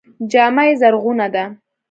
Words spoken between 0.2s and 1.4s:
جامه یې زرغونه